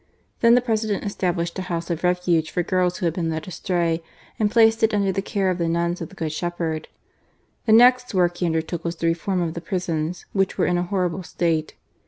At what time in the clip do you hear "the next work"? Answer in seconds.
7.67-8.37